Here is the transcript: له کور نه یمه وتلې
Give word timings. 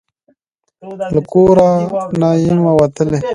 له 1.13 1.21
کور 1.31 1.57
نه 2.19 2.29
یمه 2.45 2.73
وتلې 2.79 3.19